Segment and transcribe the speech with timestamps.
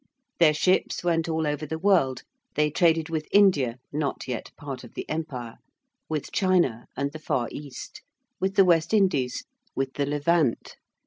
[0.39, 2.23] Their ships went all over the world:
[2.55, 5.57] they traded with India, not yet part of the Empire:
[6.09, 8.01] with China, and the Far East:
[8.39, 9.43] with the West Indies,
[9.75, 10.75] with the Levant.